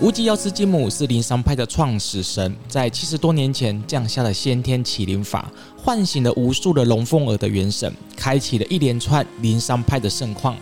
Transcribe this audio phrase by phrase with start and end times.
[0.00, 10.56] 无极药师金母是灵山派的创始神，在七十多年前降下了先天启灵法，唤醒了无数的龙凤耳的元神，开启了一连串灵山派的盛况。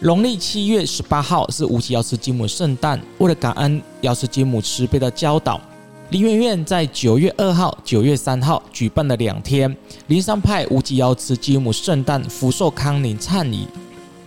[0.00, 5.58] 农历七月十八号是无极药师金母圣诞，为了感恩药师金母慈悲的教导，
[6.10, 9.74] 林媛媛在九月二号、九月三号举办了两天
[10.08, 13.66] 灵山派无极药师金母圣诞福寿康宁忏仪。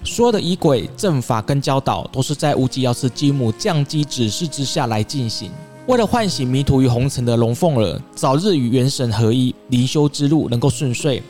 [0.04, 5.52] 所有的仪轨、阵法跟教导，都是在无极药师金母降机指示之下来进行。
[5.88, 11.22] 为了唤醒迷途于红尘的龙凤儿，早日与元神合一，灵修之路能够顺遂。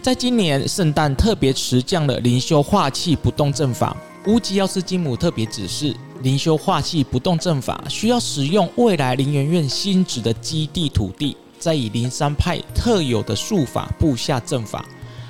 [0.00, 3.96] 在今年圣诞特别持降了灵修化气不动阵法。
[4.26, 14.84] 无极药师金母特别指示，灵修化气不动阵法需要使用未来灵元院新址的基地土地，再以灵山派特有的术法布下阵法，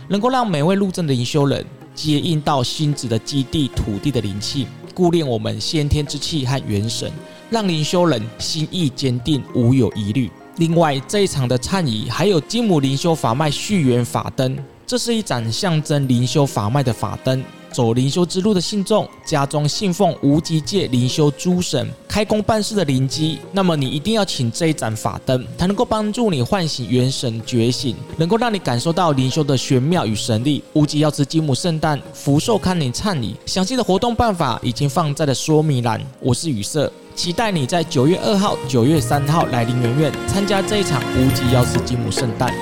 [0.08, 1.64] 能够让每位入阵的灵修人。
[1.98, 7.10] 接应到星子的基地土地的灵气，固练我们先天之气和元神，
[7.50, 10.30] 让灵修人心意坚定，无有疑虑。
[10.58, 17.42] 另外，这一场的忏仪还有金母灵修法脉续缘法灯，这是一盏象征灵修法脉的法灯。
[17.72, 30.62] 走灵修之路的信众，家中信奉无极界灵修诸神开工办事的灵机，那么你一定要请这一盏法灯，它能够帮助你唤醒元神觉醒，能够让你感受到灵修的玄妙与神力。
[30.72, 36.00] 无极药师金母圣诞福寿康宁忏仪，详细的活动办法已经放在了说明栏。
[36.20, 42.52] 我是雨色，期待你在九月二号、九月三号来灵元院参加这一场无极药师金母圣诞。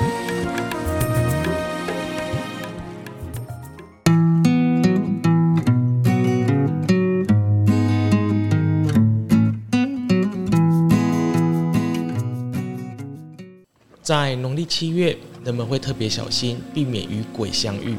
[14.66, 17.96] 七月，人们会特别小心，避免与鬼相遇。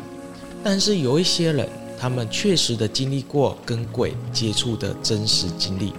[0.63, 1.67] 但是有一些人，
[1.99, 5.93] 他们确实的经历过跟鬼接触的真实经历。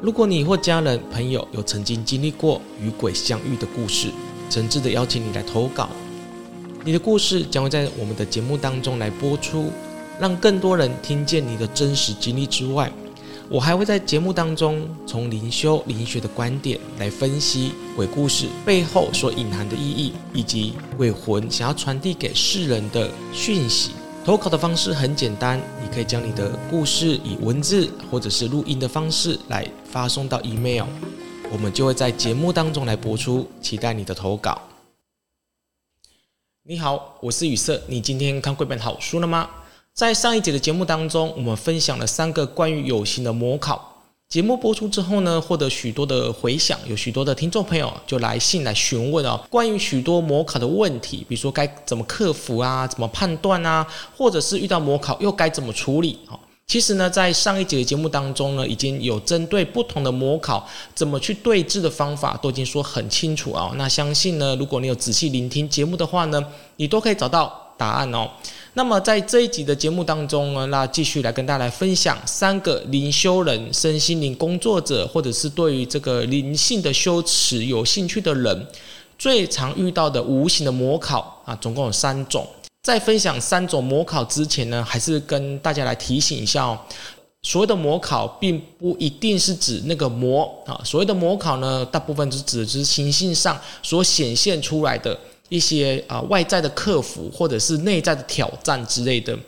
[0.00, 4.08] 如果你或家人、朋友有曾经经历过与鬼相遇的故事，
[4.50, 5.88] 诚挚的邀请你来投稿。
[6.84, 9.70] 你的故事将会在我们的节目当中来播出，
[10.18, 12.92] 让更多人听见你的真实经历之外。
[13.52, 23.90] 我还会在节目当中从灵修灵学的观点来分析鬼故事背后所隐含的意义，以及鬼魂想要传递给世人的讯息。
[24.24, 30.86] 投稿的方式很简单，你可以将你的故事以文字或者是录音的方式来发送到 email，
[31.52, 33.46] 我们就会在节目当中来播出。
[33.60, 34.62] 期待你的投稿。
[36.62, 39.50] 你好，我是雨色，你今天看过本好书了吗？
[39.94, 43.90] 在上一节的节目当中，我们分享了三个关于有形的模考。
[44.26, 53.86] 节目播出之后呢，获得许多的回响，有许多的听众朋友就来信来询问哦，关于许多模考的问题，比如说该怎么克服啊，怎么判断啊，
[54.16, 56.18] 或者是遇到模考又该怎么处理？
[56.26, 63.70] 哈，其实呢，在上一节的节目当中呢，已经有针对不同的模考怎么去对治的方法，都已经说很清楚啊。
[63.76, 66.42] 那相信呢，如果你有仔细聆听节目的话呢，
[66.76, 68.30] 你都可以找到答案哦。
[68.74, 78.66] 那么在这一集的节目当中呢，那继续来跟大家来分享三个灵修人、身心灵工作者，或者是对于这个灵性的修持有兴趣的人，
[79.18, 82.46] 最常遇到的无形的模考啊，总共有三种。
[82.82, 86.78] 在分享三种模考之前呢，还是跟大家来提醒一下哦，
[87.42, 95.18] 所谓的模考并不一定是指那个魔啊，所谓的模考呢，大部分是指的是形性上所显现出来的。
[95.52, 99.38] 一些啊外在的克服，或者是内在的挑战之类的。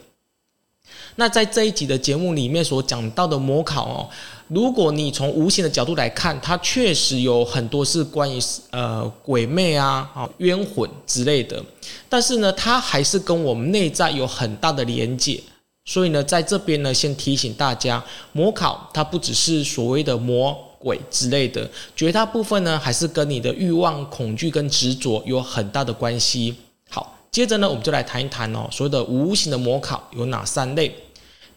[1.17, 4.11] 那在这一集的节目里面所讲到的模考哦，
[4.49, 8.39] 如果你从无形的角度来看，它确实有很多是关于
[8.71, 11.65] 呃鬼魅啊、啊冤魂之类的。
[12.09, 15.41] 但是呢，它还是跟我们内在有很大的连结。
[15.87, 20.55] 所以呢，在这边呢，先提醒大家，模考它不只是所谓的魔。
[20.85, 26.55] 鬼之类的，绝大部分呢，还是跟你的欲望、恐惧跟执着有很大的关系。
[26.91, 30.95] 好，接着呢，我们就来谈一谈哦，所谓的无形的模考有哪三类？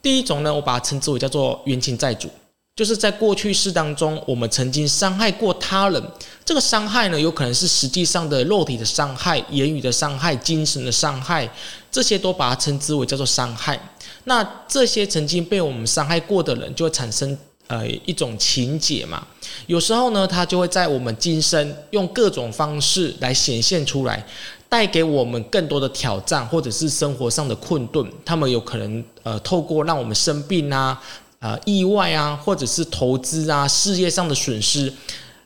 [0.02, 2.30] 第一种呢，我把它称之为叫做冤亲债主，
[2.78, 6.02] 就是在过去世当中，我们曾经伤害过他人，
[6.46, 11.50] 这个伤害呢，有可能是实际上的肉体的伤害、言语的伤害、精神的伤害，
[11.92, 13.78] 这些都把它称之为叫做伤害。
[14.24, 17.38] 那这些曾经被我们伤害过的人，就会产生。
[17.68, 19.28] 呃，一种情结嘛，
[19.66, 24.26] 有时候呢，它就会在我们今生用各种方式来显现出来，
[24.70, 28.10] 带给我们更多的挑战，或者是生活上的困顿。
[28.24, 30.98] 他们有可能呃，透过让我们生病啊、
[31.40, 34.94] 呃意外啊，或者是投资啊、事业上的损失，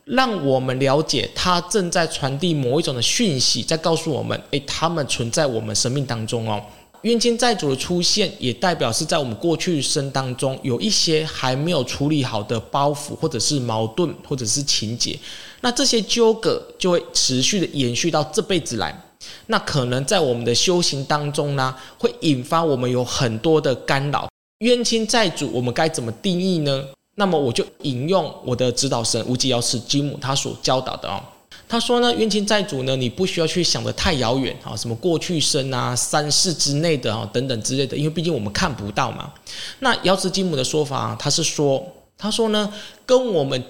[0.06, 6.62] 让我们了解他正在传递某一种的讯息，在告诉我们，诶，他们存在我们生命当中哦。
[7.02, 15.18] 冤亲债主的出现，也代表是在我们过去生当中有一些还没有处理好的包袱，或者是矛盾，或者是情结。
[15.62, 18.96] 那这些纠葛就会持续的延续到这辈子来。
[19.48, 24.30] 那可能在我们的修行当中呢，会引发我们有很多的干扰。
[24.60, 26.86] 冤亲债主，我们该怎么定义呢？
[27.16, 31.22] 那么我就引用我的指导神无极瑶池金姆他所教导的哦。
[31.72, 39.34] 他说呢，冤亲债主呢，你不需要去想得太遥远啊，什么过去生啊、三世之内的啊等等之类的，因为毕竟我们看不到嘛。
[39.80, 41.82] 那瑶池金母的说法，他是说，
[42.18, 42.74] 他说呢，
[43.06, 43.64] 跟我们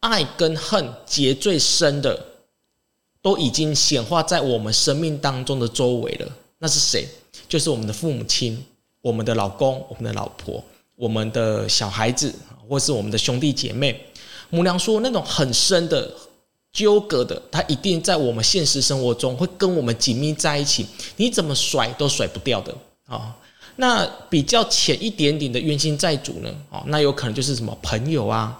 [0.00, 2.20] 爱跟恨结最深的，
[3.22, 6.26] 都已经显化在我们生命当中的周围了。
[6.58, 7.06] 那是谁？
[7.48, 8.60] 就是我们的父母亲、
[9.00, 10.60] 我们的老公、我们的老婆、
[10.96, 12.34] 我们的小孩子，
[12.68, 14.04] 或是我们的兄弟姐妹。
[14.50, 16.10] 母娘说，那种很深的。
[16.76, 20.84] 纠葛的，他一定在我们现实生活中会跟我们紧密在一起，
[21.16, 22.74] 你怎么甩都甩不掉的
[23.06, 23.34] 啊、
[23.76, 26.50] 那比较浅一点点的冤亲债主呢？
[26.68, 28.54] 哦，那有可能就是什么朋友啊、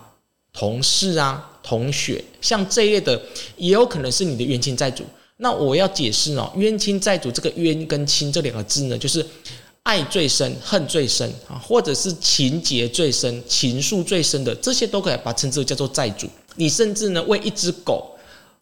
[0.51, 3.21] 同事啊、同学，像这一类的，
[3.59, 5.05] 也有可能是你的冤亲债主。
[5.37, 9.27] 那我要解释哦，冤亲债主这个冤跟亲这两个字呢，就是
[9.83, 16.27] 爱最深、恨最深啊，或者是情结最深、情愫最深的，这些都可以把称之为叫做债主。
[16.57, 18.11] 你甚至呢，为一只狗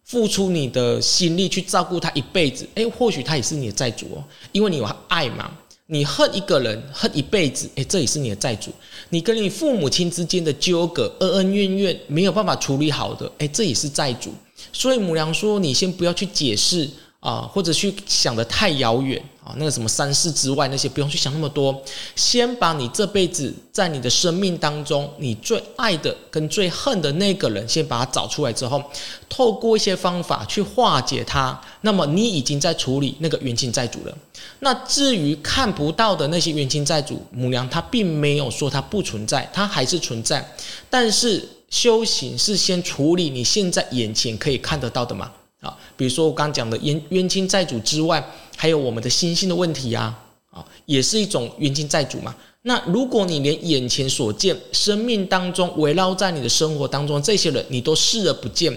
[0.03, 5.51] 付出你的心力去照顾它一辈子，诶，或许它也是你的债主哦，因为你有爱嘛。
[5.87, 8.71] 你恨一个人恨一辈子，诶，这也是你的债主。
[9.09, 14.33] 你跟你父母亲之间的纠葛、恩恩怨怨没有办法处理好的，诶，这也是债主。
[14.71, 16.89] 所以母娘说，你先不要去解释。
[17.21, 21.79] 啊，或者去想得太遥远啊，那个什么三世之外那些，不用去想那么多。
[22.15, 28.83] 先把你这辈子在你的生命当中，你最爱的跟最恨的那个人，先把他找出来之后，
[29.29, 31.61] 透过一些方法去化解他。
[31.81, 34.17] 那么你已经在处理那个冤亲债主了。
[34.61, 40.43] 那至于看不到的那些冤亲债主，母娘她并没有说它不存在，它还是存在。
[40.89, 45.31] 但是修行是先处理你现在眼前可以看得到的嘛。
[45.61, 48.23] 啊，比如说我刚讲的冤冤亲债主之外，
[48.55, 50.17] 还有我们的心性的问题啊，
[50.51, 52.35] 啊，也是一种冤亲债主嘛。
[52.63, 58.75] 那如果你连眼前所见、生命当中围绕在你的生活当中这些人，你都视而不见，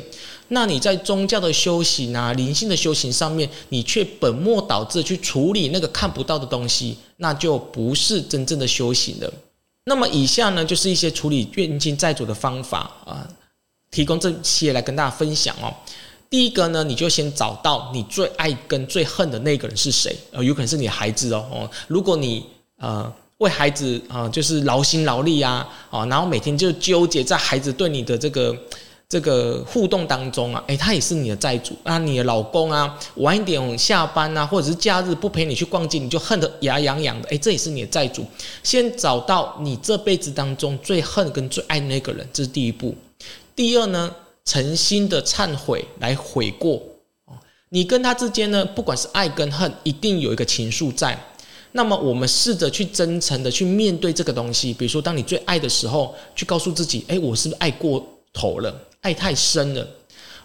[0.48, 9.32] 那你在宗教的修行啊、灵性的修行上面，你却本末倒置去处理那个看不到的东西，那就不是真正的修行了。
[9.84, 13.26] 那么以下呢，就是一些处理冤亲债主的方法啊，
[13.90, 15.72] 提供这些来跟大家分享哦。
[16.30, 22.44] 第一个呢，你就先找到你最爱跟最恨的那个人是谁，呃，有可能是你的孩子哦，哦，如果你
[22.78, 28.54] 呃为孩子啊、就是劳心劳力啊，啊，然后每天就纠结在孩子对你的这个
[29.08, 38.26] 这个互动当中啊，诶，他也是你的债主啊，你的老公啊，晚一点下班啊，或者是假日不陪你去逛街，你就恨得牙痒痒的，诶，这也是你的债主。
[38.62, 42.94] 先找到你这辈子当中最恨跟最爱的那个人，这是第一步。
[43.56, 44.14] 第二呢？
[44.48, 46.82] 诚心的忏悔来悔过，
[47.68, 51.22] 你跟他之间呢，不管是爱跟恨，一定有一个情愫在。
[51.72, 54.72] 那么我们试着去真诚的去面对这个东西。
[54.72, 58.02] 比如说，当你最爱的时候，去告诉自己：诶，我是不是爱过
[58.32, 58.74] 头了？
[59.02, 59.86] 爱太深了。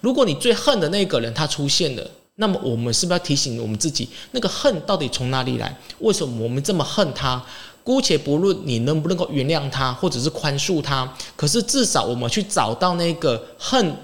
[0.01, 5.73] 如果你最恨的那个人他出现了，那么我们是不是要提醒我们自己，那个恨到底从哪里来？
[5.99, 7.41] 为什么我们这么恨他？
[7.83, 13.95] 姑且不论你能不能够原谅他，或者是宽恕他，可是至少我们去找到那个恨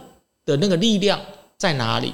[0.46, 1.20] 的那个力量
[1.58, 2.14] 在哪里。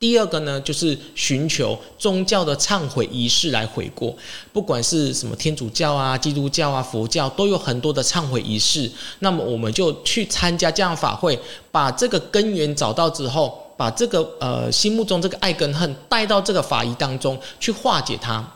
[0.00, 4.14] 第二个呢，就是寻求宗教的忏悔仪式来悔过，
[4.52, 8.88] 不管是什么天主教啊、基督教啊、佛教，都有很多的忏悔仪式。
[9.18, 11.36] 那么我们就去参加这样法会，
[11.72, 18.48] 把这个根源找到之后，把这个呃心目中这个爱跟恨带到这个法仪当中去化解它。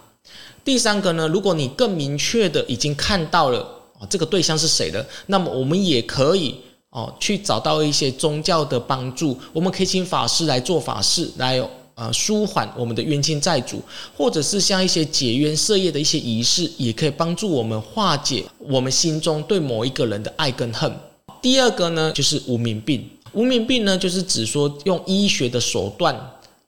[0.64, 3.58] 第三个呢，如果你更明确的已经看到了
[3.98, 6.54] 啊，这个对象是谁了，那么我们也可以
[6.90, 11.60] 哦去找到一些宗教的帮助，我们可以请法师来做法事，来
[11.94, 13.82] 呃舒缓我们的冤亲债主，
[14.16, 20.92] 或者是像一些解冤设业的一些仪式，也可以帮助我们化解我们心中对某一个人的爱跟恨。
[21.40, 26.16] 第二个呢，就是无名病，无名病呢，就是指说用医学的手段。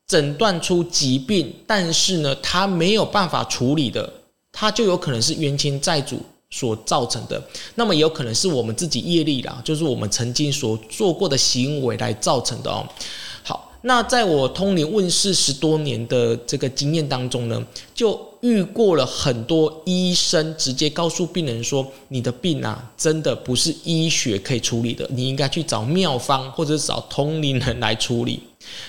[0.06, 4.12] 诊断出疾病，但是呢，他没有办法处理的，
[4.52, 6.20] 他就有可能是冤亲债主
[6.50, 7.42] 所造成的。
[7.75, 12.87] 那么也有可能是我们自己业力啦，就是我们曾经所做过的行为来造成的哦。
[13.42, 28.40] 好，那在我通灵问世十多年的这个经验当中呢，就遇过了很多医生直接告诉病人说：“你的病啊，真的不是医学可以处理的，你应该去找妙方或者找通灵人来处理。”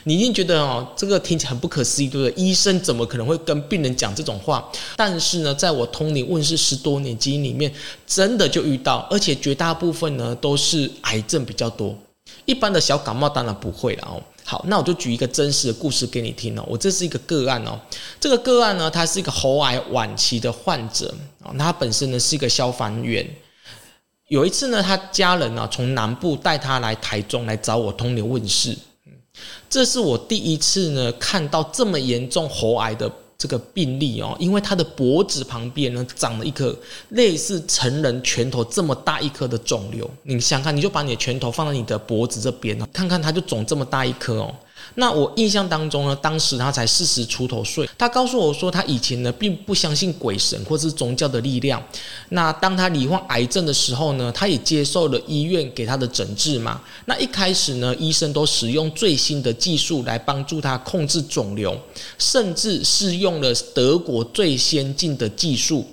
[0.03, 2.43] 你一定觉得哦，这个听起来很不可思议，对不对？
[2.43, 4.63] 医生怎么可能会跟病人讲这种话？
[4.95, 7.73] 但是呢，在我通灵问世十多年经验里面，
[8.05, 11.97] 真的就遇到，而且绝大部分呢都是癌症比较多，
[12.45, 14.21] 一般的小感冒当然不会了哦。
[14.43, 16.63] 好，那我就举一个真实的故事给你听哦。
[16.67, 17.79] 我这是一个个案哦，
[18.19, 23.27] 这个个案呢，他是一个喉癌晚期的患者啊，他本身呢是一个消防员。
[24.27, 28.77] 有一次呢，他家人呢从南部带他来台中来找我通灵问世。
[29.69, 36.75] 这是我第一次呢看到这么严重喉癌的这个病例哦，因为他的脖子旁边呢长了一颗
[37.09, 40.09] 类似成人拳头这么大一颗的肿瘤。
[40.23, 44.55] 你想看，你就把你的拳头放在你的脖子这边，看看它就肿这么大一颗哦。
[44.95, 47.87] 那我印象当中呢，当时他才四十出头岁。
[47.97, 51.81] 他告诉我说，他以前呢并不相信鬼神或是宗教的力量。
[52.29, 56.81] 那当他罹患癌症的时候呢，他也接受了医院给他的诊治嘛。
[57.05, 61.77] 那一开始呢，医生都使用最新的技术来帮助他控制肿瘤，
[62.17, 65.85] 甚至是用了德国最先进的技术。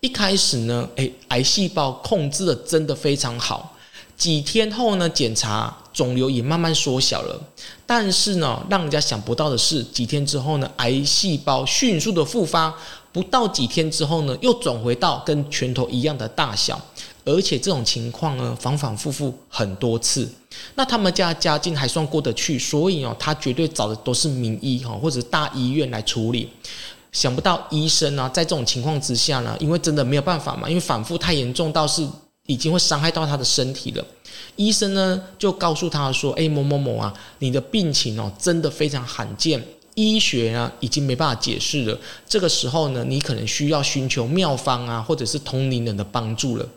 [0.00, 3.76] 一开始呢，诶，癌细胞控制的真的非常好。
[4.16, 7.40] 几天后呢，检查肿瘤也慢慢缩小了，
[7.92, 12.72] 但是呢，让人家想不到的是，几天之后呢，癌细胞迅速的复发，
[13.10, 16.80] 不到几天之后呢，又转回到跟拳头一样的大小，
[17.24, 20.30] 而且这种情况呢，反反复复很多次。
[20.76, 26.48] 那他们家家境还算过得去，所以哦，他绝对找的都是名医哈，或者大医院来处理。
[27.10, 32.06] 想不到医生呢，在这种情况之下呢，因为真的没有办法嘛，因为反复太严重到是。
[32.50, 34.04] 已经会伤害到他的身体了。
[34.56, 39.64] 医生呢就告诉他说：“哎，某某某啊，你的病情哦真的非常罕见，
[39.94, 41.96] 医学啊已经没办法解释了。
[42.28, 46.68] 这个时候呢，你可能需要寻求妙方啊，或者是通灵人的帮助了。”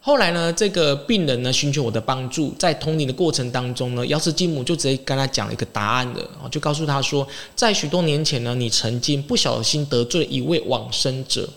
[0.00, 11.48] 后来呢，这个病人呢寻求我的帮助，在通灵的过程当中呢，瑶池金母就直接跟他讲了一个答案了啊，就告诉他说，在许多年前呢，你曾经不小心得罪一位往生者，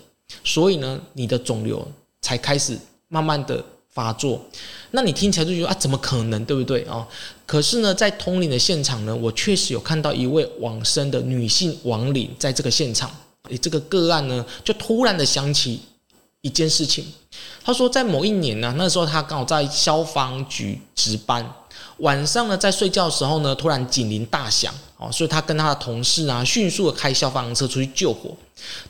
[0.43, 1.87] 所以呢，你的肿瘤
[2.21, 2.77] 才开始。
[3.09, 4.39] 慢慢的发作，
[4.91, 7.05] 那你听起来就觉得啊，怎么可能，对不对啊？
[7.45, 13.09] 可是呢，在通灵的现场呢，我确实有看到一位往生的女性亡灵在这个现场。
[13.49, 15.81] 诶，这个个案呢，就突然的想起
[16.41, 17.03] 一件事情。
[17.63, 21.43] 他说，在某一年呢，那时候他刚好在消防局值班，
[21.97, 24.73] 晚上呢在睡觉的时候呢，突然警铃大响。
[25.01, 28.35] 哦，所以他跟他的同事啊，迅速的开消防车出去救火。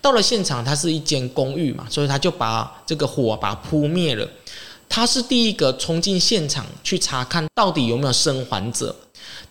[0.01, 4.27] 到了现场，它是一间公寓嘛，所以他就把这个火把扑灭了。
[4.89, 8.95] 他是第一个冲进现场去查看到底有没有生还者。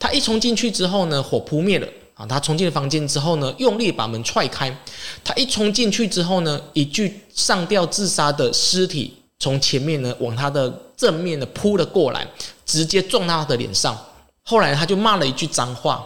[0.01, 2.27] 他一冲进去之后呢，火扑灭了啊。
[2.27, 4.77] 他冲进了房间之后呢，用力把门踹开。
[5.23, 12.27] 他一冲进去之后呢，一具上吊自杀的尸体从前面呢往他的正面呢扑了过来，
[12.67, 13.97] 直接撞到他的脸上。
[14.43, 16.05] 后来他就骂了一句脏话。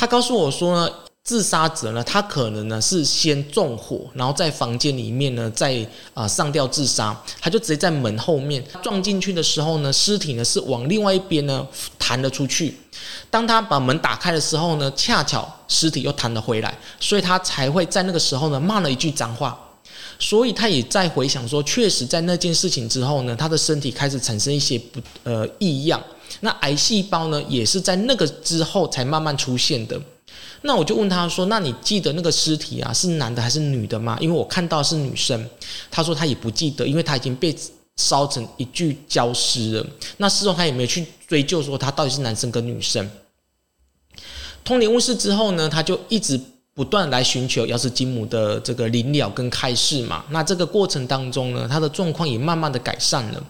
[0.00, 0.90] 他告诉我说呢，
[1.22, 7.14] 自杀者呢，他可能呢是先纵火，然后在房间里面呢再啊、上吊自杀。
[7.38, 11.66] 他就直接在门后面撞进去的时候呢，尸体呢是往另外一边呢
[11.98, 12.74] 弹了出去。
[13.28, 19.58] 当他把门打开的时候呢，恰巧尸体又弹了回来，所以他才会在那个时候呢骂了一句脏话。
[20.20, 26.00] 所以他也在回想说，确实在那件事情之后呢，他的身体开始产生一些不呃异样。
[26.40, 30.00] 那癌细胞呢，也是在那个之后才慢慢出现的。
[30.62, 35.44] 那我就问他说：“那你记得那个尸体啊，是男的还是女的吗？”因为我看到是女生。
[35.90, 37.56] 他说他也不记得，因为他已经被
[37.96, 39.86] 烧成一具焦尸了。
[40.18, 43.10] 那事后他也没有去追究说他到底是男生跟女生。
[44.62, 46.38] 通灵巫师之后呢，他就一直
[46.74, 50.24] 不断来寻求要是金母的这个临了跟开示嘛。
[50.30, 53.42] 那这个过程当中呢，他的状况也慢慢的改善了。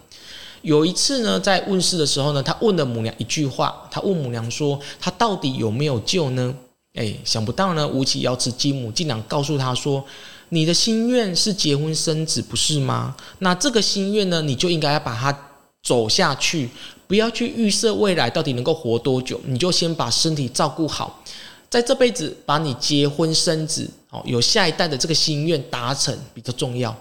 [0.62, 6.55] 有一次呢，在问世的时候呢，他问了母娘一句话，他问母娘说：“他到底有没有救呢？”
[6.95, 10.05] 哎，想不到呢，吴起瑶池金母竟然告诉他说
[10.50, 13.15] ：“你的心愿是结婚生子，不是吗？
[13.39, 15.35] 那这个心愿呢，你就应该要把它
[15.83, 16.69] 走下去，
[17.07, 21.23] 不要去预设未来到底能够活多久，你就先把身体照顾好，
[21.71, 26.95] 在这辈子把你结婚生子，哦，有下一代的这个心愿达成比较重要。”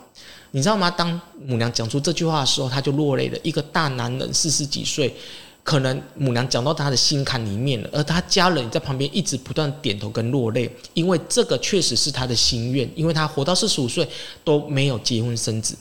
[0.51, 0.89] 你知道吗？
[0.89, 3.37] 当母娘讲出这句话的时候，他就落泪了。
[3.43, 5.13] 一个大男人四十几岁，
[5.63, 14.07] 可能母娘讲到他的心坎里面了，而他家人在旁边一直不断点头跟落泪，因为这个确实是他的心愿，因为他活到四十五岁
[14.43, 15.75] 都没有结婚生子。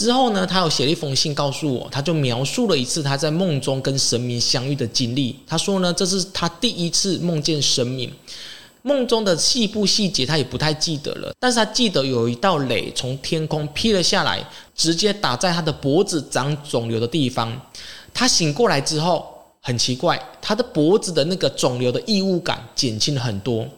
[0.00, 5.38] 之后呢，他有写了一封信告诉我，他就描述了一次他在梦中跟神明相遇的经历。
[5.46, 8.10] 他说呢，这是他第一次梦见神明。
[8.80, 14.42] 梦中的细部细节他也不太记得了，但是他记得有一道雷从天空劈了下来，
[14.74, 17.60] 直接打在他的脖子长肿瘤的地方。
[18.14, 19.26] 他醒过来之后，
[19.60, 23.68] 很奇怪，他的脖子的那个肿瘤的异物感减轻了很多。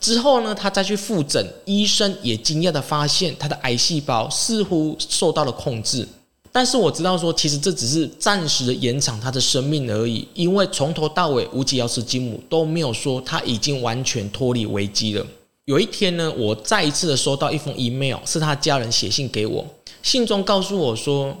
[0.00, 6.08] 之后呢，他再去复诊，医生也惊讶的发现，他的癌细胞似乎受到了控制。
[6.50, 15.24] 但是我知道说，其实这只是暂时的延长他的生命而已，因为从头到尾，乌吉奥斯基姆都没有说他已经完全脱离危机了。
[15.66, 19.64] 有一天呢，我再一次的收到一封 email，是他家人写信给我，
[20.02, 21.36] 信中告诉我说，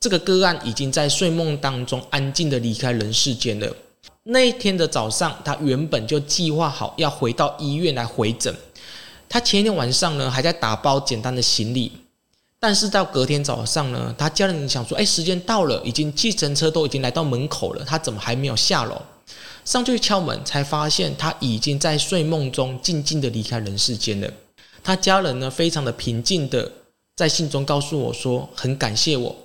[0.00, 3.70] 这个个案已经在睡梦当中安静的离开人世间了。
[4.28, 8.52] 那一天的早上，他原本就计划好要回到医院来回诊，
[9.28, 11.92] 他前一天晚上呢还在打包简单的行李。
[12.58, 19.00] 但是到隔天早上呢，他家人想说：“哎，时间到了，已经计程车都已经来到门口了，他怎么还没有下楼？
[19.64, 24.28] 上去敲门，才发现他已经在睡梦中静静的离开人世间了。
[24.82, 26.72] 他家人呢，非常的平静的
[27.14, 29.36] 在信中告诉我说，很感谢我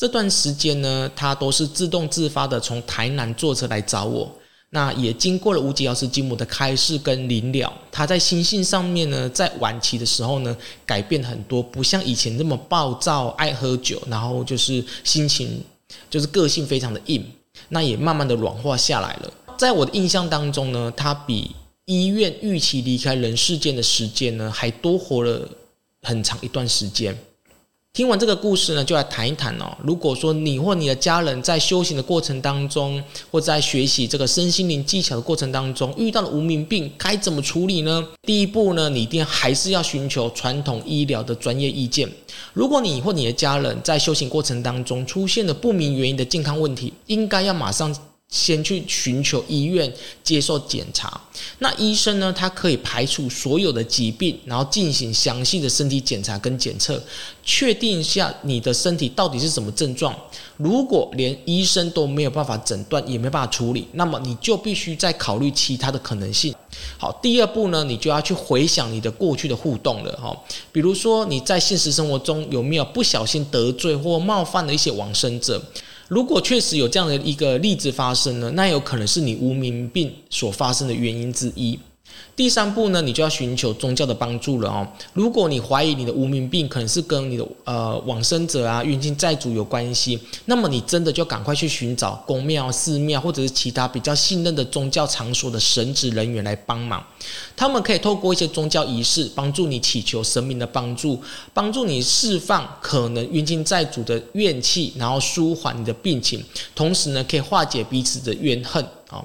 [0.00, 4.34] 这段时间呢，他都是自动自发的从台南坐车来找我。”
[4.72, 15.62] 那也经过了乌吉奥斯基姆的开示跟临了，他在心性上面呢，在晚期的时候呢，改变很多，不像以前那么暴躁、爱喝酒，然后就是心情
[16.08, 17.22] 就是个性非常的硬，
[17.68, 19.30] 那也慢慢的软化下来了。
[19.58, 21.54] 在我的印象当中呢，他比
[21.84, 25.46] 医院预期离开人世间的时间呢，还多活了
[26.00, 27.14] 很长一段时间。
[27.92, 29.76] 听完这个故事呢，就来谈一谈哦。
[29.82, 38.06] 如果说你或你的家人在修行的过程当中，或在学习这个身心灵技巧的过程当中，遇到了无名病，该怎么处理呢？
[38.22, 42.08] 第一步呢，你一定还是要寻求传统医疗的专业意见。
[42.52, 47.92] 如果你或你的家人在修行过程当中出现了不明原因的健康问题，应该要马上。
[48.30, 51.20] 先去寻求医院接受检查，
[51.58, 57.02] 那医生呢，他可以排除所有的疾病，然后进行详细的身体检查跟检测，
[57.44, 60.16] 确定一下你的身体到底是什么症状。
[60.56, 66.54] 如果连医生都没有办法诊断，也没办法处理，那么你就必须再考虑其他的可能性。
[66.98, 75.60] 好，第二步呢，你就要去回想你的过去的互动了哈，比如说你在现实生活中有没有不小心得罪或冒犯了一些往生者。
[76.10, 81.78] 如果确实有这样的一个例子发生呢，那有可能是你无名病所发生的原因之一。
[82.36, 84.86] 第三步呢，你就要寻求宗教的帮助了哦。
[85.12, 97.04] 如果你怀疑你的无名病可能是跟你的呃往生者啊、冤亲债主有关系，那么你真的就赶快去寻找公庙、寺庙或者是其他比较信任的宗教场所的神职人员来帮忙。
[97.54, 106.42] 他们可以透过一些宗教仪式帮助你祈求神明的帮助，帮助你释放可能冤亲债主的怨气，然后舒缓你的病情，
[106.74, 109.22] 同时呢，可以化解彼此的怨恨啊。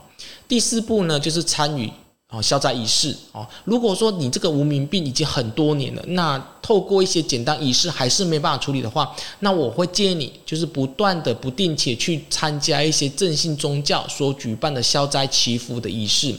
[0.48, 1.90] 第四步呢，就是参与。
[2.36, 3.48] 哦，消灾仪式哦。
[3.64, 16.36] 如果说你这个无名病已经很多年了，那透过一些简单仪式还是没办法处理的话，那我会建议你就是不断的、不定期去参加一些正信宗教所举办的消灾祈福的仪式。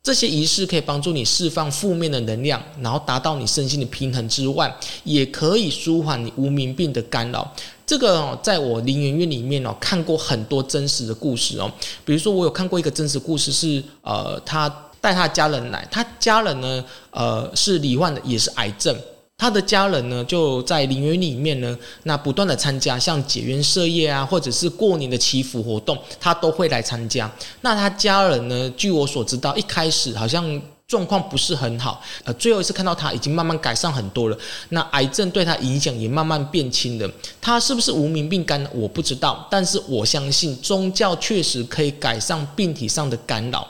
[0.00, 7.52] 这些仪式可以帮助你释放负面的能量，然后达到你身心的平衡之外，也可以舒缓你无名病的干扰。
[7.86, 11.70] 这个哦，在我灵园院里面哦，看过很多真实的故事哦。
[12.04, 14.72] 比如说，我有看过一个真实故事是，呃，他。
[15.02, 18.96] 带他家人来，他家人呢，呃，是罹患的，也是癌症。
[19.36, 27.28] 他的家人呢，就在灵园里面呢，那不断的参加像解冤设业啊，或者是过年的祈福活动，他都会来参加。
[27.62, 34.38] 那他家人呢，据我所知道，一开始好像状况不是很好，呃，最后一次看到他已经慢慢改善很多了。
[34.68, 37.10] 那癌症对他影响也慢慢变轻了。
[37.40, 38.64] 他是不是无名病干？
[38.72, 43.66] 我不知道，但是我相信宗教确实可以改善病体上的干扰。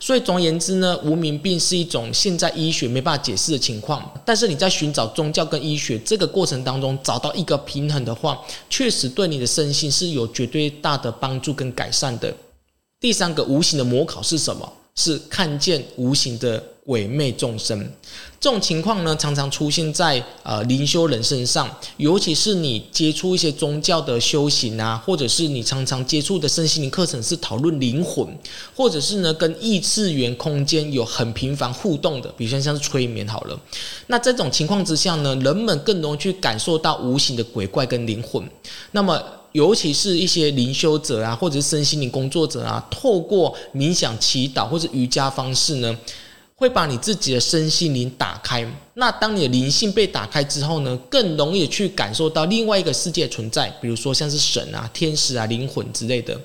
[0.00, 4.10] 所以总而言之呢，无名病是一种现在医学没办法解释的情况。
[4.24, 12.32] 但是你在寻找宗教跟医学这个过程当中找到一个平衡的话，确实对你的身心是有绝对大的帮助跟改善的。
[13.00, 14.72] 第三个无形的模考是什么？
[14.94, 16.62] 是看见无形的。
[16.88, 17.78] 鬼魅众生，
[18.40, 28.26] 这种情况呢，常常出现在呃灵修人身上，尤其是你接触一些宗教的修行啊，或者是你常常接触的身心灵课程是讨论灵魂，
[28.74, 33.60] 或者是呢跟异次元空间有很频繁互动的，比如像像是催眠好了。
[34.06, 38.42] 那这种情况之下呢，人们更容易去感受到无形的鬼怪跟灵魂。
[38.92, 39.22] 那么，
[39.52, 45.94] 尤其是一些灵修者啊，或者是身心灵工作者啊，透过冥想、祈祷或者瑜伽方式呢。
[46.58, 48.66] 会把你自己的身心灵打开。
[48.94, 56.36] 那当你的灵性被打开之后呢，更容易去感受到另外一个世界存在，比如说像是神啊、天使啊、灵魂之类的。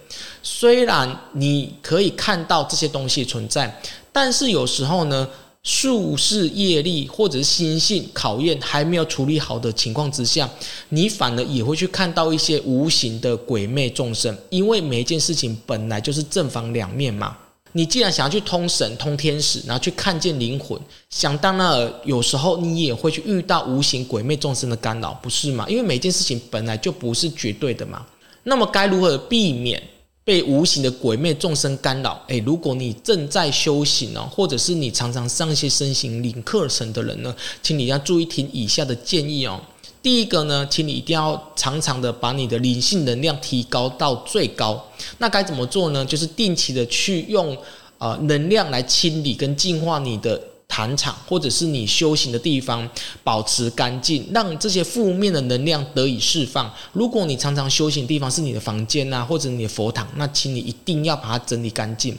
[0.44, 5.28] 虽然你可以看到这些东西存在，但是有时候呢，
[5.64, 10.48] 术士业力或者是心性考验还没有处理好的情况之下，
[10.90, 17.36] 你反而也会去看到一些无形的鬼魅众生，因为每一件事情本来就是正反两面嘛。
[17.74, 25.66] 你既然想要去通神、通天使，然后去看见灵魂，想当然有时候你也会去遇到无形鬼魅众生的干扰，不是吗？
[25.68, 28.06] 因为每件事情本来就不是绝对的嘛。
[28.44, 29.82] 那么该如何避免？
[30.26, 39.60] 被无形的鬼魅众生干扰，诶，如果你正在修行哦，或者是你常常上一些身心灵课程的人呢，请你要注意听以下的建议哦。
[40.04, 44.86] 第一个呢，请你一定要常常的把你的灵性能量提高到最高。
[45.18, 46.06] 那该怎么做呢？
[46.06, 47.58] 就是定期的去用
[47.98, 50.40] 呃能量来清理跟净化你的。
[50.66, 52.90] 坛场，或者是你修行的地方，
[53.24, 56.74] 保持干净，让这些负面的能量得以释放。
[56.94, 62.18] 如果你常常修行的地方是你的房间啊，或者你的佛堂，那请你一定要把它整理干净。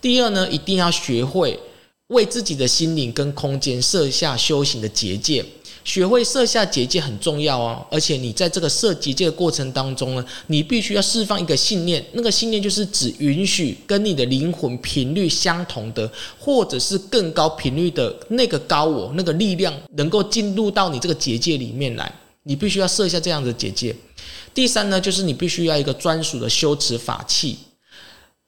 [0.00, 1.60] 第二呢，一定要学会
[2.06, 5.44] 为自己的心灵跟空间设下修行的结界。
[5.84, 22.12] 学会设下结界很重要哦，而且你在这个设结界的过程当中呢，你必须要释放一个信念，那个信念就是只允许跟你的灵魂频率相同的，或者是更高频率的那个高我那个力量能够进入到你这个结界里面来，
[22.42, 23.94] 你必须要设下这样的结界。
[24.52, 27.56] 第三呢，就是你必须要一个专属的修持法器。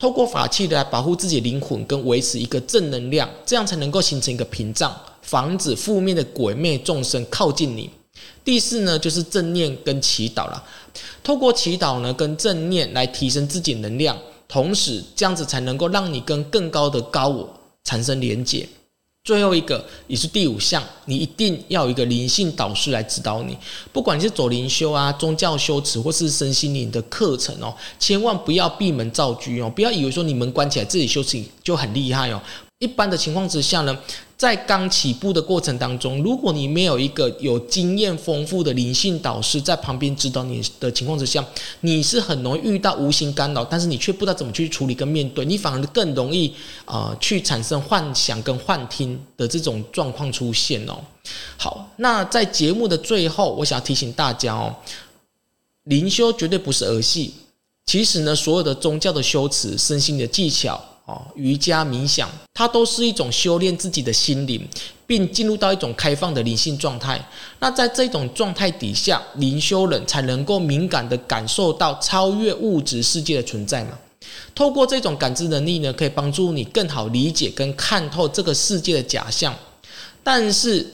[0.02, 7.88] 透过法器来保护自己灵魂跟维持一个正能量，这样才能够形成一个屏障，防止负面的鬼魅众生靠近你。
[8.44, 10.60] 第四呢，就是正念跟祈祷了。
[11.22, 17.48] 透过祈祷呢跟正念来提升自己能量，同时这样子才能够让你跟更高的高我
[17.84, 18.68] 产生连结。
[19.24, 23.56] 最后一个也是第五项，你一定要有一个灵性导师来指导你。
[23.92, 32.42] 不管你是走灵修啊、宗教修持或是身心灵的课程哦，千万不要闭门造车哦，不要以为说你门关起来自己修行就很厉害哦。
[32.82, 33.96] 一般的情况之下呢，
[34.36, 41.46] 在刚起步的过程当中，如果你没有一个有经验丰富的灵性导师在旁边指导你的情况之下，
[41.82, 46.52] 你是很容易遇到无形干扰，但是你却不知道怎么去处理跟面对，你反而更容易
[46.84, 50.98] 呃去产生幻想跟幻听的这种状况出现哦。
[51.56, 54.74] 好，那在节目的最后，我想要提醒大家哦，
[55.84, 57.32] 灵修绝对不是儿戏，
[57.86, 60.82] 其实呢，所有的宗教的修持、身心的技巧。
[61.34, 64.66] 瑜伽冥想，它都是一种修炼自己的心灵，
[65.06, 67.20] 并进入到一种开放的灵性状态。
[67.58, 73.98] 那在这种状态底下，灵修人才能够敏感地感受到超越物质世界的存在嘛。
[74.54, 79.54] 透过这种感知能力呢，可以帮助你更好理解跟看透这个世界的假象。
[80.22, 80.86] 但是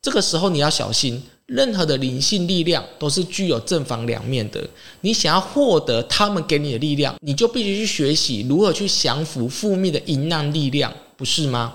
[0.00, 1.22] 这个时候你要小心。
[1.48, 4.62] 任何的灵性力量都是具有正反两面的。
[5.00, 11.74] 你想要获得他们给你的力量，你就必须去学习如何去降服负面的阴暗力量，不是吗？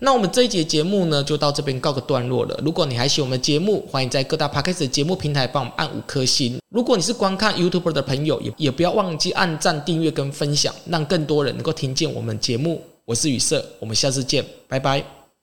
[0.00, 2.60] 那我们这一节节目呢，就到这边告个段落了。
[2.64, 6.58] 如果你还喜欢我们节目，欢迎在各大 Podcast 的节目平台帮我们按五颗星。
[6.70, 12.82] 如果你是观看 YouTube 的朋友，也也不要忘记按赞、订阅跟分享，让更多人能够听见我们节目。
[13.04, 15.23] 我是雨色，我们下次见，拜拜。